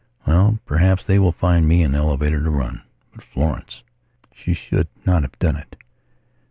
[0.25, 2.81] Well, perhaps, they will find me an elevator to run....
[3.13, 3.83] But Florence....
[4.33, 5.75] She should not have done it.